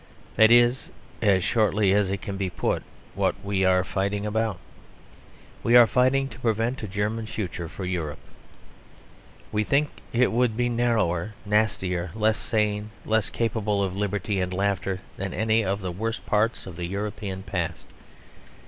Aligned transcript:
That 0.35 0.49
is, 0.49 0.89
as 1.21 1.43
shortly 1.43 1.93
as 1.93 2.09
it 2.09 2.23
can 2.23 2.35
be 2.35 2.49
put, 2.49 2.81
what 3.13 3.35
we 3.43 3.63
are 3.63 3.83
fighting 3.83 4.25
about. 4.25 4.57
We 5.61 5.75
are 5.75 5.85
fighting 5.85 6.27
to 6.29 6.39
prevent 6.39 6.81
a 6.81 6.87
German 6.87 7.27
future 7.27 7.67
for 7.69 7.85
Europe. 7.85 8.17
We 9.51 9.63
think 9.63 9.91
it 10.11 10.31
would 10.31 10.57
be 10.57 10.69
narrower, 10.69 11.35
nastier, 11.45 12.09
less 12.15 12.39
sane, 12.39 12.89
less 13.05 13.29
capable 13.29 13.83
of 13.83 13.95
liberty 13.95 14.41
and 14.41 14.51
of 14.51 14.57
laughter, 14.57 15.01
than 15.17 15.35
any 15.35 15.63
of 15.63 15.81
the 15.81 15.91
worst 15.91 16.25
parts 16.25 16.65
of 16.65 16.77
the 16.77 16.85
European 16.85 17.43
past. 17.43 17.85